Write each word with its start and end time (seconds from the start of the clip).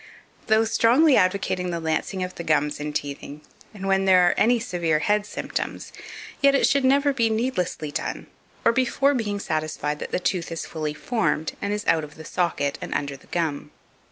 Though 0.47 0.65
strongly 0.65 1.15
advocating 1.15 1.69
the 1.69 1.79
lancing 1.79 2.23
of 2.23 2.33
the 2.33 2.43
gums 2.43 2.79
in 2.79 2.91
teething, 2.91 3.41
and 3.71 3.87
when 3.87 4.05
there 4.05 4.27
are 4.27 4.33
any 4.35 4.57
severe 4.59 4.97
head 4.97 5.27
symptoms, 5.27 5.93
yet 6.41 6.55
it 6.55 6.65
should 6.65 6.83
never 6.83 7.13
be 7.13 7.29
needlessly 7.29 7.91
done, 7.91 8.25
or 8.65 8.71
before 8.71 9.13
being 9.13 9.39
satisfied 9.39 9.99
that 9.99 10.09
the 10.11 10.19
tooth 10.19 10.51
is 10.51 10.65
fully 10.65 10.95
formed, 10.95 11.51
and 11.61 11.71
is 11.71 11.85
out 11.85 12.03
of 12.03 12.15
the 12.15 12.25
socket, 12.25 12.79
and 12.81 12.95
under 12.95 13.15
the 13.15 13.27
gum. 13.27 13.69